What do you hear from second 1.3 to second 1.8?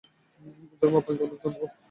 ধন্যবাদ।